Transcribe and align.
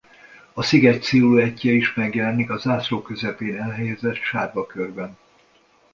A 0.53 0.61
sziget 0.63 1.03
sziluettje 1.03 1.71
is 1.71 1.93
megjelenik 1.93 2.49
a 2.49 2.57
zászló 2.57 3.01
közepén 3.01 3.61
elhelyezett 3.61 4.15
sárga 4.17 4.65
körben. 4.65 5.17